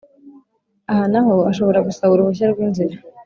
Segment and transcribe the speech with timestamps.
[0.91, 2.95] aha n aho ashobora gusaba uruhushya rw’inzira.